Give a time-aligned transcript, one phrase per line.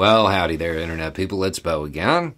[0.00, 1.44] Well, howdy there, Internet people.
[1.44, 2.34] It's Bo again.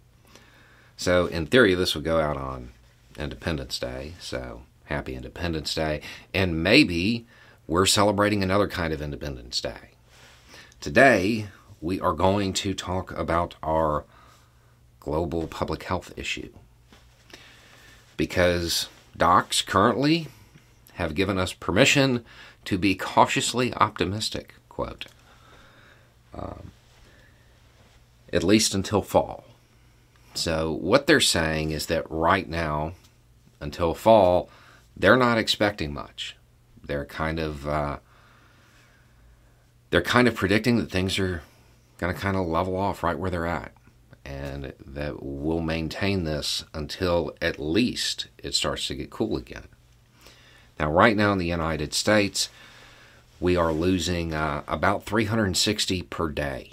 [0.96, 2.72] So, in theory, this would go out on
[3.16, 4.14] Independence Day.
[4.18, 6.00] So, happy Independence Day.
[6.34, 7.24] And maybe
[7.68, 9.92] we're celebrating another kind of Independence Day.
[10.80, 11.46] Today,
[11.80, 14.06] we are going to talk about our
[14.98, 16.52] global public health issue.
[18.16, 20.26] Because docs currently
[20.94, 22.24] have given us permission
[22.64, 25.06] to be cautiously optimistic, quote.
[26.34, 26.72] Um,
[28.32, 29.44] at least until fall.
[30.34, 32.92] So, what they're saying is that right now,
[33.60, 34.48] until fall,
[34.96, 36.36] they're not expecting much.
[36.82, 37.98] They're kind of uh,
[39.90, 41.42] they're kind of predicting that things are
[41.98, 43.72] going to kind of level off right where they're at,
[44.24, 49.68] and that we'll maintain this until at least it starts to get cool again.
[50.80, 52.48] Now, right now in the United States,
[53.38, 56.72] we are losing uh, about 360 per day.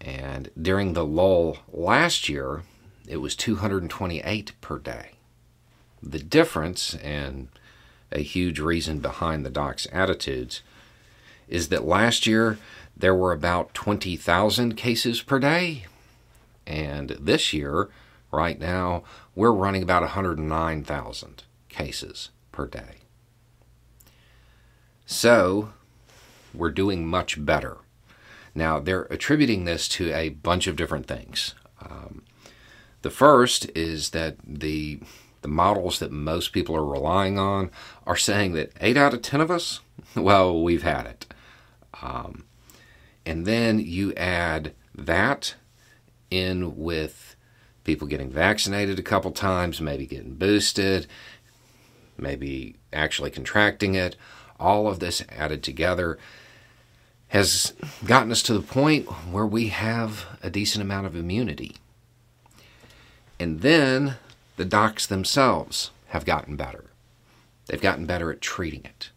[0.00, 2.62] And during the lull last year,
[3.06, 5.10] it was 228 per day.
[6.02, 7.48] The difference, and
[8.10, 10.62] a huge reason behind the doc's attitudes,
[11.48, 12.58] is that last year
[12.96, 15.84] there were about 20,000 cases per day.
[16.66, 17.88] And this year,
[18.30, 19.02] right now,
[19.34, 22.96] we're running about 109,000 cases per day.
[25.04, 25.72] So,
[26.54, 27.78] we're doing much better.
[28.54, 31.54] Now, they're attributing this to a bunch of different things.
[31.80, 32.22] Um,
[33.02, 35.00] the first is that the
[35.42, 37.70] the models that most people are relying on
[38.06, 39.80] are saying that eight out of ten of us,
[40.14, 41.26] well, we've had it.
[42.02, 42.44] Um,
[43.24, 45.54] and then you add that
[46.30, 47.36] in with
[47.84, 51.06] people getting vaccinated a couple times, maybe getting boosted,
[52.18, 54.16] maybe actually contracting it.
[54.58, 56.18] All of this added together
[57.30, 61.76] has gotten us to the point where we have a decent amount of immunity.
[63.38, 64.16] And then
[64.56, 66.90] the docs themselves have gotten better.
[67.66, 69.10] They've gotten better at treating it.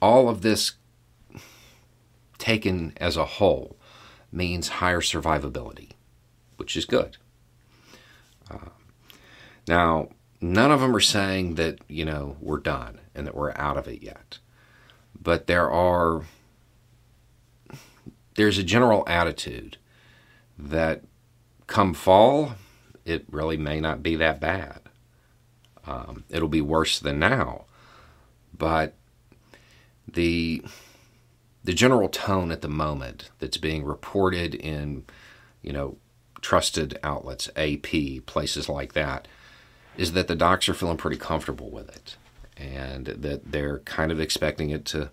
[0.00, 0.74] All of this
[2.38, 3.76] taken as a whole
[4.30, 5.90] means higher survivability,
[6.58, 7.16] which is good.
[8.48, 8.70] Uh,
[9.66, 13.76] now, none of them are saying that, you know, we're done and that we're out
[13.76, 14.38] of it yet.
[15.20, 16.22] But there are
[18.36, 19.76] there's a general attitude
[20.58, 21.02] that
[21.66, 22.54] come fall,
[23.04, 24.80] it really may not be that bad.
[25.86, 27.64] Um, it'll be worse than now,
[28.56, 28.94] but
[30.10, 30.62] the
[31.62, 35.04] the general tone at the moment that's being reported in,
[35.62, 35.96] you know,
[36.42, 39.26] trusted outlets, AP, places like that,
[39.96, 42.16] is that the docs are feeling pretty comfortable with it,
[42.56, 45.10] and that they're kind of expecting it to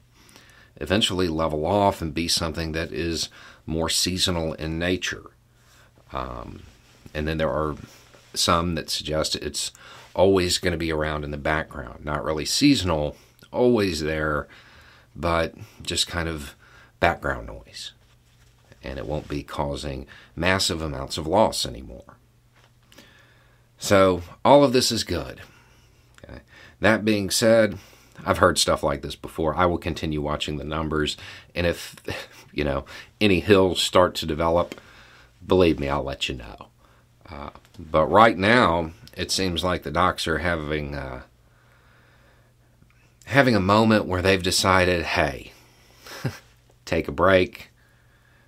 [0.81, 3.29] eventually level off and be something that is
[3.65, 5.31] more seasonal in nature.
[6.11, 6.63] Um,
[7.13, 7.75] and then there are
[8.33, 9.71] some that suggest it's
[10.15, 13.15] always going to be around in the background, not really seasonal,
[13.51, 14.47] always there,
[15.15, 15.53] but
[15.83, 16.55] just kind of
[16.99, 17.91] background noise.
[18.83, 22.17] And it won't be causing massive amounts of loss anymore.
[23.77, 25.41] So, all of this is good.
[26.23, 26.41] Okay.
[26.79, 27.77] That being said,
[28.25, 29.55] I've heard stuff like this before.
[29.55, 31.17] I will continue watching the numbers,
[31.55, 31.95] and if
[32.53, 32.85] you know
[33.19, 34.75] any hills start to develop,
[35.45, 36.67] believe me, I'll let you know.
[37.29, 37.49] Uh,
[37.79, 41.21] but right now, it seems like the docs are having uh,
[43.25, 45.53] having a moment where they've decided, hey,
[46.85, 47.71] take a break.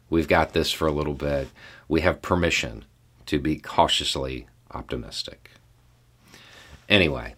[0.10, 1.48] We've got this for a little bit.
[1.88, 2.86] We have permission
[3.28, 5.52] to be cautiously optimistic.
[6.90, 7.36] Anyway,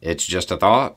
[0.00, 0.96] it's just a thought.